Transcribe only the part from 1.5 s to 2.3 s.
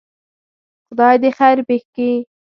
پېښ کړي.